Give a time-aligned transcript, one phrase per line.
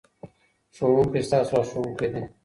[0.75, 2.21] ښوونکی ستاسو لارښوونکی دی.